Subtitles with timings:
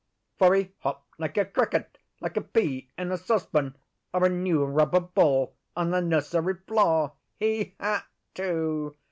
[0.39, 3.75] For he hopped like a cricket; like a pea in a saucepan;
[4.11, 7.13] or a new rubber ball on a nursery floor.
[7.37, 8.01] He had
[8.33, 8.95] to!